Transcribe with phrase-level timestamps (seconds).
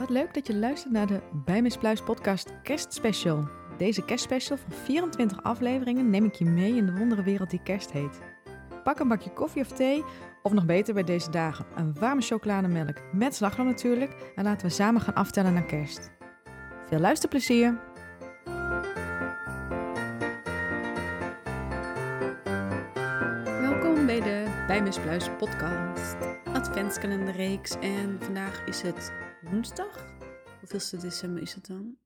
[0.00, 3.48] Wat leuk dat je luistert naar de Bij Miss Pluis podcast kerstspecial.
[3.76, 7.92] Deze kerstspecial van 24 afleveringen neem ik je mee in de wondere wereld die kerst
[7.92, 8.20] heet.
[8.84, 10.04] Pak een bakje koffie of thee,
[10.42, 14.32] of nog beter bij deze dagen, een warme chocolademelk met slagroom natuurlijk.
[14.34, 16.10] En laten we samen gaan aftellen naar kerst.
[16.88, 17.78] Veel luisterplezier!
[23.60, 26.16] Welkom bij de Bij Miss Pluis podcast,
[26.52, 27.78] adventskalenderreeks.
[27.78, 29.12] En vandaag is het
[29.42, 30.06] woensdag.
[30.60, 31.96] Hoeveelste december is het dan?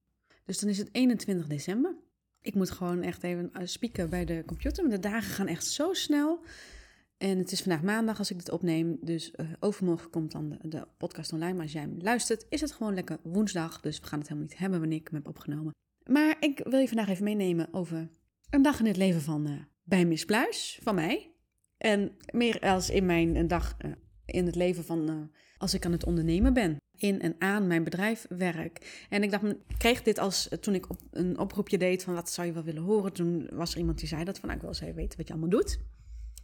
[0.45, 1.97] Dus dan is het 21 december.
[2.41, 5.93] Ik moet gewoon echt even eh, spieken bij de computer, de dagen gaan echt zo
[5.93, 6.45] snel.
[7.17, 10.69] En het is vandaag maandag als ik dit opneem, dus uh, overmorgen komt dan de,
[10.69, 11.53] de, podcast online.
[11.53, 14.59] Maar als jij luistert, is het gewoon lekker woensdag, dus we gaan het helemaal niet
[14.59, 15.73] hebben wanneer ik hem heb opgenomen.
[16.05, 18.09] Maar ik wil je vandaag even meenemen over
[18.51, 21.33] een dag in het leven van uh, bij Miss Pluis, van mij.
[21.77, 23.77] En meer als in mijn een dag
[24.25, 28.27] in het leven van als ik aan het ondernemen ben in en aan mijn bedrijf
[28.29, 29.07] werk.
[29.09, 29.45] En ik dacht,
[29.79, 32.83] kreeg dit als toen ik op een oproepje deed van wat zou je wel willen
[32.83, 33.13] horen.
[33.13, 35.33] Toen was er iemand die zei dat van nou, ik wil eens weten wat je
[35.33, 35.79] allemaal doet.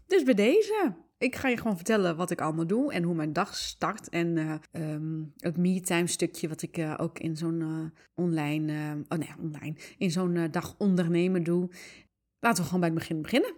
[0.07, 0.95] Dus bij deze.
[1.19, 4.09] Ik ga je gewoon vertellen wat ik allemaal doe en hoe mijn dag start.
[4.09, 9.19] En uh, um, het me-time stukje wat ik uh, ook in zo'n uh, online, oh
[9.19, 11.71] nee, online, in zo'n dag ondernemen doe.
[12.41, 13.55] Laten we gewoon bij het begin beginnen.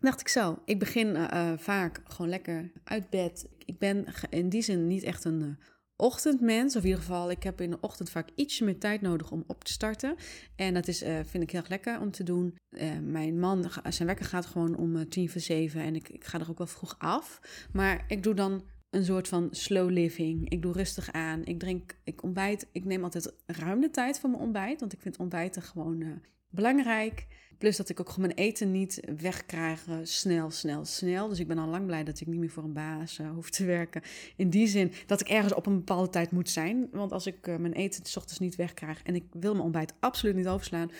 [0.00, 0.58] Dacht ik zo.
[0.64, 1.16] Ik begin
[1.58, 3.48] vaak gewoon lekker uit bed.
[3.64, 5.58] Ik ben in die zin niet echt een
[5.96, 6.76] ochtendmens.
[6.76, 9.44] Of in ieder geval, ik heb in de ochtend vaak ietsje meer tijd nodig om
[9.46, 10.14] op te starten.
[10.56, 12.56] En dat is, uh, vind ik heel erg lekker om te doen.
[12.70, 15.80] Uh, mijn man, zijn wekker gaat gewoon om uh, tien voor zeven.
[15.80, 17.40] En ik, ik ga er ook wel vroeg af.
[17.72, 20.48] Maar ik doe dan een soort van slow living.
[20.48, 21.44] Ik doe rustig aan.
[21.44, 22.66] Ik drink, ik ontbijt.
[22.72, 24.80] Ik neem altijd ruim de tijd voor mijn ontbijt.
[24.80, 26.22] Want ik vind ontbijten gewoon
[26.54, 27.26] belangrijk.
[27.58, 31.28] Plus dat ik ook mijn eten niet wegkrijg snel, snel, snel.
[31.28, 33.50] Dus ik ben al lang blij dat ik niet meer voor een baas uh, hoef
[33.50, 34.02] te werken.
[34.36, 36.88] In die zin dat ik ergens op een bepaalde tijd moet zijn.
[36.92, 39.92] Want als ik uh, mijn eten s ochtends niet wegkrijg en ik wil mijn ontbijt
[40.00, 40.90] absoluut niet overslaan.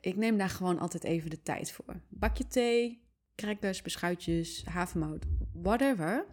[0.00, 2.00] Ik neem daar gewoon altijd even de tijd voor.
[2.08, 3.02] Bakje thee,
[3.34, 6.26] crackers, beschuitjes, havermout, whatever.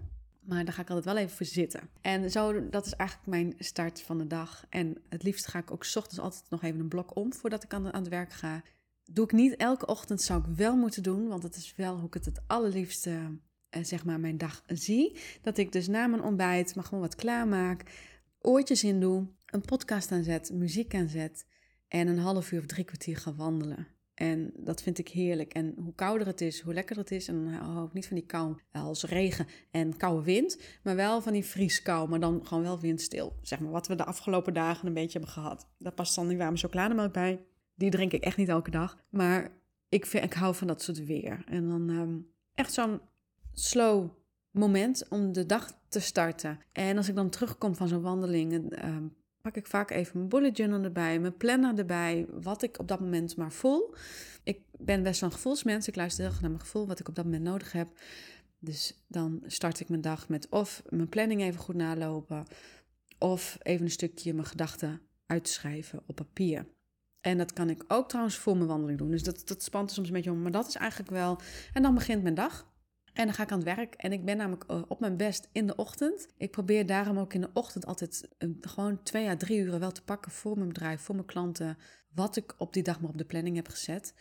[0.51, 1.89] Maar daar ga ik altijd wel even voor zitten.
[2.01, 4.65] En zo, dat is eigenlijk mijn start van de dag.
[4.69, 7.73] En het liefst ga ik ook ochtends altijd nog even een blok om voordat ik
[7.73, 8.61] aan, aan het werk ga.
[9.05, 12.07] Doe ik niet elke ochtend, zou ik wel moeten doen, want het is wel hoe
[12.07, 15.19] ik het het allerliefste, eh, zeg maar, mijn dag zie.
[15.41, 17.83] Dat ik dus na mijn ontbijt maar gewoon wat klaarmaak,
[18.39, 21.45] oortjes in doe, een podcast aanzet, muziek aanzet
[21.87, 23.87] en een half uur of drie kwartier ga wandelen.
[24.21, 25.53] En dat vind ik heerlijk.
[25.53, 27.27] En hoe kouder het is, hoe lekkerder het is.
[27.27, 30.59] En dan hou ik niet van die kou als regen en koude wind.
[30.83, 33.35] Maar wel van die vrieskou, maar dan gewoon wel windstil.
[33.41, 35.67] Zeg maar wat we de afgelopen dagen een beetje hebben gehad.
[35.77, 37.45] Daar past dan die warme chocolademelk bij.
[37.75, 38.97] Die drink ik echt niet elke dag.
[39.09, 39.51] Maar
[39.89, 41.43] ik, ik hou van dat soort weer.
[41.45, 43.01] En dan um, echt zo'n
[43.53, 44.09] slow
[44.51, 46.59] moment om de dag te starten.
[46.71, 50.57] En als ik dan terugkom van zo'n wandeling, um, pak ik vaak even mijn bullet
[50.57, 53.95] journal erbij, mijn planner erbij, wat ik op dat moment maar voel.
[54.43, 55.87] Ik ben best wel een gevoelsmens.
[55.87, 57.87] Ik luister heel erg naar mijn gevoel, wat ik op dat moment nodig heb.
[58.59, 62.45] Dus dan start ik mijn dag met of mijn planning even goed nalopen,
[63.17, 66.65] of even een stukje mijn gedachten uitschrijven op papier.
[67.21, 69.11] En dat kan ik ook trouwens voor mijn wandeling doen.
[69.11, 70.41] Dus dat, dat spant er soms een beetje om.
[70.41, 71.39] Maar dat is eigenlijk wel.
[71.73, 72.70] En dan begint mijn dag.
[73.13, 73.93] En dan ga ik aan het werk.
[73.93, 76.27] En ik ben namelijk eh, op mijn best in de ochtend.
[76.37, 78.29] Ik probeer daarom ook in de ochtend altijd
[78.61, 81.77] gewoon twee à drie uur wel te pakken voor mijn bedrijf, voor mijn klanten.
[82.13, 84.13] Wat ik op die dag maar op de planning heb gezet.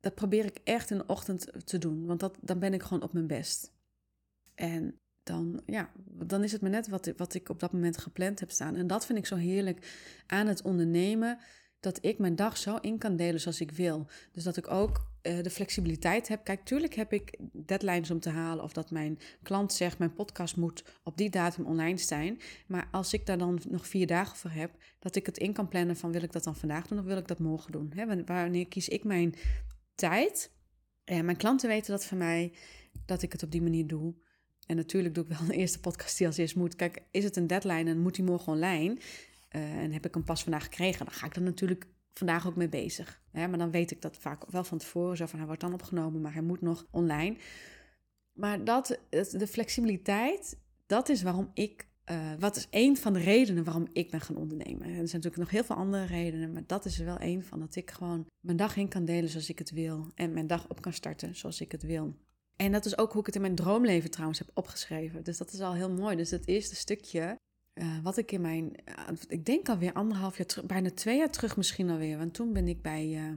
[0.00, 2.06] Dat probeer ik echt in de ochtend te doen.
[2.06, 3.72] Want dat, dan ben ik gewoon op mijn best.
[4.54, 8.40] En dan, ja, dan is het maar net wat, wat ik op dat moment gepland
[8.40, 8.76] heb staan.
[8.76, 9.86] En dat vind ik zo heerlijk
[10.26, 11.38] aan het ondernemen
[11.82, 14.06] dat ik mijn dag zo in kan delen zoals ik wil.
[14.32, 16.44] Dus dat ik ook uh, de flexibiliteit heb.
[16.44, 20.56] Kijk, tuurlijk heb ik deadlines om te halen of dat mijn klant zegt mijn podcast
[20.56, 22.40] moet op die datum online zijn.
[22.66, 25.68] Maar als ik daar dan nog vier dagen voor heb, dat ik het in kan
[25.68, 27.92] plannen van wil ik dat dan vandaag doen of wil ik dat morgen doen.
[28.26, 29.34] Wanneer kies ik mijn
[29.94, 30.50] tijd?
[31.04, 32.52] En mijn klanten weten dat van mij,
[33.06, 34.14] dat ik het op die manier doe.
[34.66, 36.76] En natuurlijk doe ik wel een eerste podcast die als eerst moet.
[36.76, 38.96] Kijk, is het een deadline en moet die morgen online?
[39.56, 42.56] Uh, en heb ik hem pas vandaag gekregen, dan ga ik er natuurlijk vandaag ook
[42.56, 43.22] mee bezig.
[43.32, 45.16] Ja, maar dan weet ik dat vaak wel van tevoren.
[45.16, 47.36] Zo van hij wordt dan opgenomen, maar hij moet nog online.
[48.32, 51.90] Maar dat, de flexibiliteit, dat is waarom ik.
[52.10, 54.86] Uh, wat is een van de redenen waarom ik ben gaan ondernemen?
[54.86, 57.60] er zijn natuurlijk nog heel veel andere redenen, maar dat is er wel een van.
[57.60, 60.10] Dat ik gewoon mijn dag in kan delen zoals ik het wil.
[60.14, 62.16] En mijn dag op kan starten zoals ik het wil.
[62.56, 65.24] En dat is ook hoe ik het in mijn droomleven trouwens heb opgeschreven.
[65.24, 66.16] Dus dat is al heel mooi.
[66.16, 67.38] Dus het eerste stukje
[67.74, 71.30] uh, wat ik in mijn, uh, ik denk alweer anderhalf jaar terug, bijna twee jaar
[71.30, 72.18] terug misschien alweer.
[72.18, 73.32] Want toen ben ik bij, uh,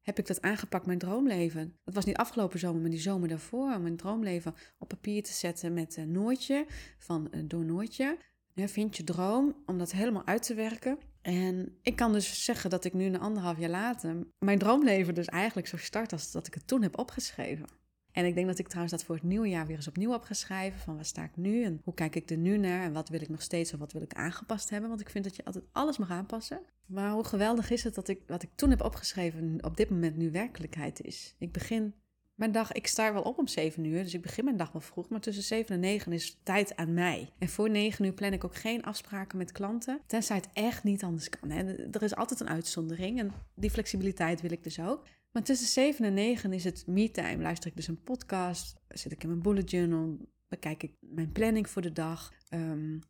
[0.00, 1.78] heb ik dat aangepakt, mijn droomleven.
[1.84, 3.80] Het was niet afgelopen zomer, maar die zomer daarvoor.
[3.80, 6.66] Mijn droomleven op papier te zetten met Noortje
[6.98, 8.18] van Door Noortje.
[8.54, 10.98] vind je droom om dat helemaal uit te werken.
[11.22, 15.26] En ik kan dus zeggen dat ik nu een anderhalf jaar later mijn droomleven dus
[15.26, 17.66] eigenlijk zo start als dat ik het toen heb opgeschreven.
[18.14, 20.22] En ik denk dat ik trouwens dat voor het nieuwe jaar weer eens opnieuw heb
[20.22, 20.80] geschreven.
[20.80, 23.20] Van waar sta ik nu en hoe kijk ik er nu naar en wat wil
[23.20, 24.88] ik nog steeds of wat wil ik aangepast hebben.
[24.88, 26.60] Want ik vind dat je altijd alles mag aanpassen.
[26.86, 30.16] Maar hoe geweldig is het dat ik wat ik toen heb opgeschreven op dit moment
[30.16, 31.34] nu werkelijkheid is.
[31.38, 31.94] Ik begin
[32.34, 34.82] mijn dag, ik sta wel op om 7 uur, dus ik begin mijn dag wel
[34.82, 35.08] vroeg.
[35.08, 37.32] Maar tussen 7 en 9 is tijd aan mij.
[37.38, 40.00] En voor 9 uur plan ik ook geen afspraken met klanten.
[40.06, 41.50] Tenzij het echt niet anders kan.
[41.50, 41.88] Hè.
[41.90, 45.06] Er is altijd een uitzondering en die flexibiliteit wil ik dus ook.
[45.32, 47.42] Maar tussen 7 en 9 is het me-time.
[47.42, 51.68] Luister ik dus een podcast, zit ik in mijn bullet journal, bekijk ik mijn planning
[51.68, 52.32] voor de dag.
[52.50, 53.00] Um,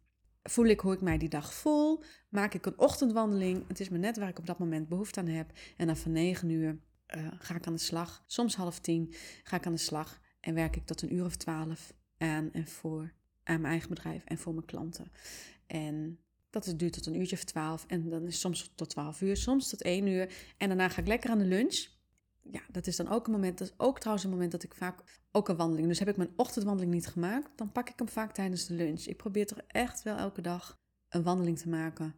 [0.42, 2.02] voel ik hoe ik mij die dag voel.
[2.28, 3.68] Maak ik een ochtendwandeling.
[3.68, 5.52] Het is me net waar ik op dat moment behoefte aan heb.
[5.76, 6.78] En dan van 9 uur
[7.16, 8.24] uh, ga ik aan de slag.
[8.26, 11.36] Soms half tien ga ik aan de slag en werk ik tot een uur of
[11.36, 13.12] twaalf aan en voor
[13.42, 15.12] aan mijn eigen bedrijf en voor mijn klanten.
[15.66, 16.18] En
[16.50, 19.68] dat duurt tot een uurtje of twaalf en dan is soms tot twaalf uur, soms
[19.68, 20.54] tot één uur.
[20.56, 21.86] En daarna ga ik lekker aan de lunch.
[22.40, 24.74] Ja, dat is dan ook een moment, dat is ook trouwens een moment dat ik
[24.74, 25.88] vaak ook een wandeling.
[25.88, 29.04] Dus heb ik mijn ochtendwandeling niet gemaakt, dan pak ik hem vaak tijdens de lunch.
[29.04, 32.14] Ik probeer toch echt wel elke dag een wandeling te maken.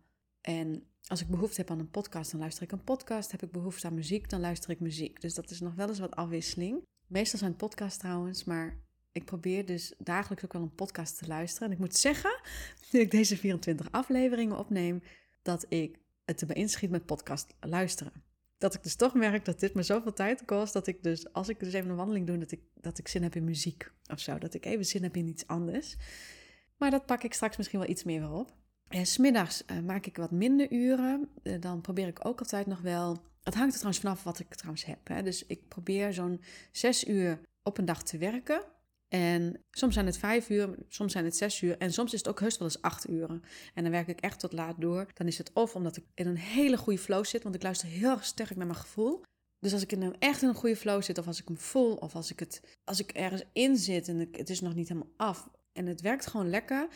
[0.46, 3.30] En als ik behoefte heb aan een podcast, dan luister ik een podcast.
[3.30, 5.20] Heb ik behoefte aan muziek, dan luister ik muziek.
[5.20, 6.82] Dus dat is nog wel eens wat afwisseling.
[7.06, 8.80] Meestal zijn het podcasts trouwens, maar
[9.12, 11.68] ik probeer dus dagelijks ook wel een podcast te luisteren.
[11.68, 12.40] En ik moet zeggen,
[12.90, 15.02] nu ik deze 24 afleveringen opneem,
[15.42, 18.12] dat ik het erbij inschiet met podcast luisteren.
[18.58, 21.48] Dat ik dus toch merk dat dit me zoveel tijd kost, dat ik dus, als
[21.48, 24.20] ik dus even een wandeling doe, dat ik, dat ik zin heb in muziek of
[24.20, 24.38] zo.
[24.38, 25.96] Dat ik even zin heb in iets anders.
[26.76, 28.52] Maar dat pak ik straks misschien wel iets meer weer op.
[28.88, 31.28] En smiddags uh, maak ik wat minder uren.
[31.42, 33.18] Uh, dan probeer ik ook altijd nog wel.
[33.42, 35.08] Het hangt er trouwens vanaf wat ik trouwens heb.
[35.08, 35.22] Hè.
[35.22, 36.40] Dus ik probeer zo'n
[36.72, 38.62] zes uur op een dag te werken.
[39.08, 42.28] En soms zijn het vijf uur, soms zijn het zes uur en soms is het
[42.28, 43.42] ook heus wel eens acht uren.
[43.74, 45.06] En dan werk ik echt tot laat door.
[45.14, 47.88] Dan is het of omdat ik in een hele goede flow zit, want ik luister
[47.88, 49.22] heel sterk naar mijn gevoel.
[49.58, 51.94] Dus als ik in echt in een goede flow zit, of als ik hem voel,
[51.94, 55.12] of als ik, het, als ik ergens in zit en het is nog niet helemaal
[55.16, 56.88] af, en het werkt gewoon lekker,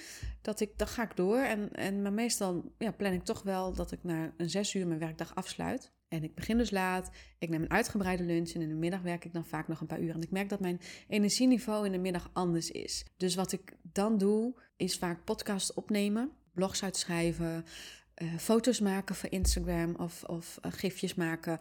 [0.43, 1.39] dat ik, dan ga ik door.
[1.39, 4.87] En, en maar meestal ja, plan ik toch wel dat ik na een zes uur
[4.87, 5.93] mijn werkdag afsluit.
[6.09, 9.25] En ik begin dus laat, ik neem een uitgebreide lunch en in de middag werk
[9.25, 10.15] ik dan vaak nog een paar uur.
[10.15, 13.05] En ik merk dat mijn energieniveau in de middag anders is.
[13.17, 17.65] Dus wat ik dan doe, is vaak podcasts opnemen, blogs uitschrijven,
[18.23, 21.59] uh, foto's maken voor Instagram of, of uh, gifjes maken.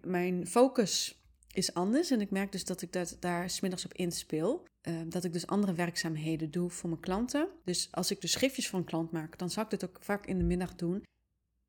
[0.00, 1.20] Mijn focus
[1.52, 2.10] is anders.
[2.10, 4.66] En ik merk dus dat ik dat daar smiddags op inspeel.
[4.88, 7.48] Uh, dat ik dus andere werkzaamheden doe voor mijn klanten.
[7.64, 10.26] Dus als ik dus schriftjes voor een klant maak, dan zal ik dit ook vaak
[10.26, 11.04] in de middag doen.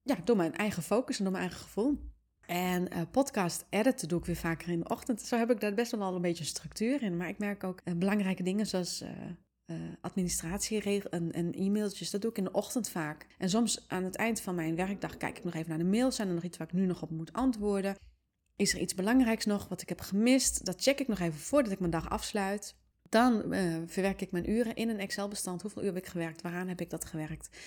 [0.02, 2.00] Ja, door mijn eigen focus en door mijn eigen gevoel.
[2.46, 5.22] En uh, podcast editen doe ik weer vaker in de ochtend.
[5.22, 7.18] Zo heb ik daar best wel al een beetje structuur in.
[7.18, 9.04] Maar ik merk ook uh, belangrijke dingen zoals
[10.02, 12.10] administratie en, en e-mailtjes.
[12.10, 13.28] Dat doe ik in de ochtend vaak.
[13.38, 16.16] En soms aan het eind van mijn werkdag kijk ik nog even naar de mails.
[16.16, 17.96] Zijn er nog iets waar ik nu nog op moet antwoorden?
[18.56, 20.66] Is er iets belangrijks nog wat ik heb gemist?
[20.66, 22.76] Dat check ik nog even voordat ik mijn dag afsluit.
[23.12, 25.62] Dan uh, verwerk ik mijn uren in een Excel-bestand.
[25.62, 26.42] Hoeveel uur heb ik gewerkt?
[26.42, 27.58] Waaraan heb ik dat gewerkt?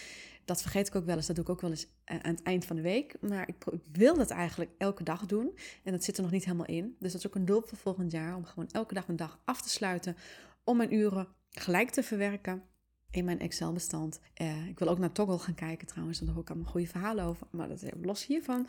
[0.45, 1.27] Dat vergeet ik ook wel eens.
[1.27, 3.17] Dat doe ik ook wel eens uh, aan het eind van de week.
[3.21, 5.59] Maar ik, wil dat eigenlijk elke dag doen.
[5.83, 6.97] En dat zit er nog niet helemaal in.
[6.99, 8.37] Dus dat is ook een doel voor volgend jaar.
[8.37, 10.17] Om gewoon elke dag mijn dag af te sluiten.
[10.65, 12.63] Om mijn uren gelijk te verwerken
[13.11, 14.21] in mijn Excel-bestand.
[14.41, 16.19] Uh, ik wil ook naar Toggle gaan kijken trouwens.
[16.19, 17.47] Daar hoor ik allemaal goede verhalen over.
[17.51, 18.69] Maar dat is los hiervan.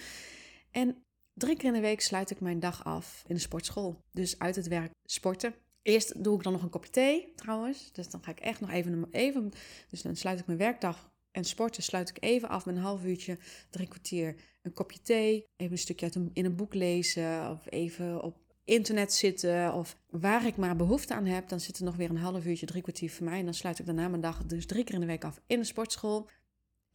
[0.72, 1.06] En
[1.38, 4.04] Drie keer in de week sluit ik mijn dag af in de sportschool.
[4.12, 5.54] Dus uit het werk sporten.
[5.86, 7.92] Eerst doe ik dan nog een kopje thee trouwens.
[7.92, 9.52] Dus dan ga ik echt nog even, even.
[9.90, 13.04] Dus dan sluit ik mijn werkdag en sporten sluit ik even af met een half
[13.04, 13.38] uurtje,
[13.70, 15.46] drie kwartier, een kopje thee.
[15.56, 20.46] Even een stukje uit in een boek lezen of even op internet zitten of waar
[20.46, 21.50] ik maar behoefte aan heb.
[21.50, 23.40] Dan zit er nog weer een half uurtje, drie kwartier voor mij.
[23.40, 25.60] En dan sluit ik daarna mijn dag dus drie keer in de week af in
[25.60, 26.30] de sportschool.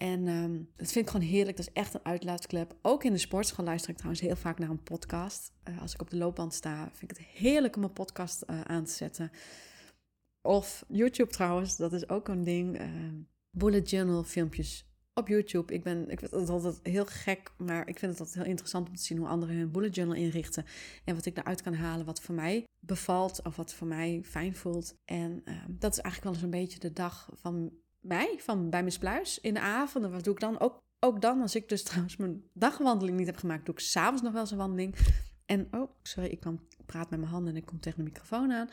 [0.00, 1.57] En um, dat vind ik gewoon heerlijk.
[1.57, 2.76] Dat is echt een uitlaatklep.
[2.83, 5.52] Ook in de sportschool luister ik trouwens heel vaak naar een podcast.
[5.69, 8.61] Uh, als ik op de loopband sta, vind ik het heerlijk om een podcast uh,
[8.61, 9.30] aan te zetten.
[10.42, 12.80] Of YouTube trouwens, dat is ook een ding.
[12.80, 12.87] Uh,
[13.50, 15.75] bullet journal filmpjes op YouTube.
[15.75, 18.88] Ik, ben, ik vind het altijd heel gek, maar ik vind het altijd heel interessant
[18.88, 20.64] om te zien hoe anderen hun bullet journal inrichten.
[21.04, 24.54] En wat ik daaruit kan halen, wat voor mij bevalt of wat voor mij fijn
[24.54, 24.95] voelt.
[25.04, 28.83] En ehm, dat is eigenlijk wel eens een beetje de dag van mij, van bij
[28.83, 30.11] Miss Pluis, in de avonden.
[30.11, 30.61] Wat doe ik dan?
[30.61, 34.23] Ook, ook dan, als ik dus trouwens mijn dagwandeling niet heb gemaakt, doe ik s'avonds
[34.23, 34.97] nog wel eens een wandeling.
[35.47, 38.52] En, oh, sorry, ik kan, praat met mijn handen en ik kom tegen de microfoon
[38.52, 38.69] aan.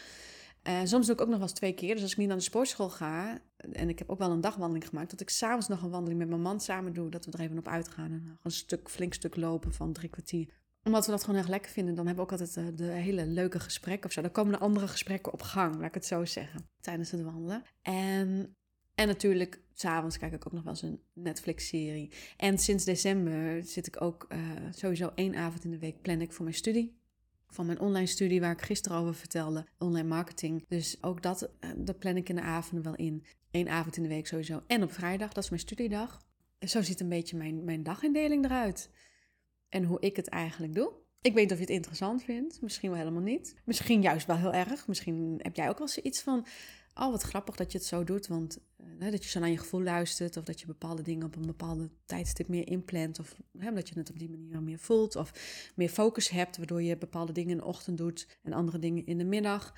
[0.63, 1.93] Uh, soms doe ik ook nog wel eens twee keer.
[1.93, 4.87] Dus als ik niet naar de sportschool ga, en ik heb ook wel een dagwandeling
[4.87, 7.39] gemaakt, dat ik s'avonds nog een wandeling met mijn man samen doe, dat we er
[7.39, 11.23] even op uitgaan en een stuk, flink stuk lopen van drie kwartier omdat we dat
[11.23, 14.11] gewoon erg lekker vinden, dan hebben we ook altijd de, de hele leuke gesprekken of
[14.11, 14.21] zo.
[14.21, 17.63] Dan komen er andere gesprekken op gang, laat ik het zo zeggen, tijdens het wandelen.
[17.81, 18.55] En
[18.97, 22.11] En natuurlijk, s'avonds kijk ik ook nog wel eens een Netflix-serie.
[22.37, 24.39] En sinds december zit ik ook uh,
[24.71, 26.99] sowieso één avond in de week plan ik voor mijn studie.
[27.47, 30.65] Van mijn online studie waar ik gisteren over vertelde, online marketing.
[30.67, 33.25] Dus ook dat, uh, dat plan ik in de avonden wel in.
[33.51, 34.63] Eén avond in de week sowieso.
[34.67, 36.25] En op vrijdag, dat is mijn studiedag.
[36.59, 38.89] Zo ziet een beetje mijn, mijn dagindeling eruit.
[39.69, 40.93] En hoe ik het eigenlijk doe.
[41.21, 42.61] Ik weet of je het interessant vindt.
[42.61, 43.55] Misschien wel helemaal niet.
[43.65, 44.87] Misschien juist wel heel erg.
[44.87, 46.45] Misschien heb jij ook wel zoiets van...
[46.99, 48.27] Oh, wat grappig dat je het zo doet.
[48.27, 48.59] Want
[48.99, 50.37] uh, dat je zo naar je gevoel luistert.
[50.37, 53.19] Of dat je bepaalde dingen op een bepaalde tijdstip meer inplant.
[53.19, 55.15] Of hè, dat je het op die manier meer voelt.
[55.15, 55.31] Of
[55.75, 56.57] meer focus hebt.
[56.57, 58.27] Waardoor je bepaalde dingen in de ochtend doet.
[58.43, 59.73] En andere dingen in de middag.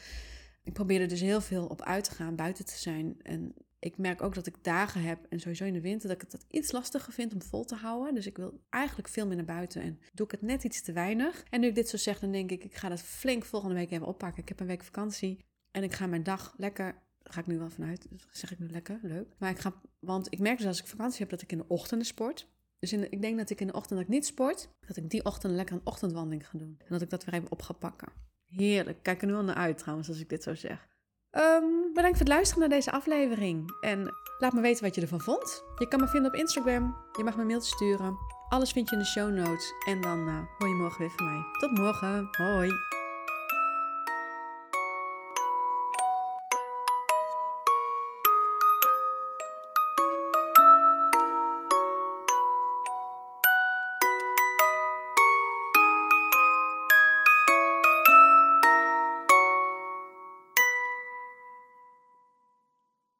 [0.64, 2.36] Ik probeer er dus heel veel op uit te gaan.
[2.36, 3.20] Buiten te zijn.
[3.22, 6.32] En ik merk ook dat ik dagen heb, en sowieso in de winter, dat ik
[6.32, 8.14] het iets lastiger vind om vol te houden.
[8.16, 10.92] Dus ik wil eigenlijk veel meer naar buiten en doe ik het net iets te
[10.92, 11.44] weinig.
[11.50, 13.92] En nu ik dit zo zeg, dan denk ik, ik ga dat flink volgende week
[13.92, 14.42] even oppakken.
[14.42, 17.70] Ik heb een week vakantie en ik ga mijn dag lekker, ga ik nu wel
[17.70, 19.36] vanuit, zeg ik nu lekker, leuk.
[19.38, 21.68] Maar ik ga, want ik merk dus als ik vakantie heb dat ik in de
[21.68, 22.48] ochtenden sport.
[22.80, 25.10] Dus in ik denk dat ik in de ochtend dat ik niet sport, dat ik
[25.10, 26.76] die ochtend lekker een ochtendwandeling ga doen.
[26.78, 28.08] En dat ik dat weer even op ga pakken.
[28.48, 29.04] Heerlijk.
[29.04, 30.88] Kijk er nu al naar uit trouwens, als ik dit zo zeg.
[31.32, 33.78] Um, bedankt voor het luisteren naar deze aflevering.
[33.82, 35.64] En laat me weten wat je ervan vond.
[35.78, 36.96] Je kan me vinden op Instagram.
[37.18, 38.18] Je mag me een mailtje sturen.
[38.50, 39.74] Alles vind je in de show notes.
[39.88, 41.44] En dan uh, hoor je morgen weer van mij.
[41.60, 42.28] Tot morgen.
[42.32, 42.99] Hoi.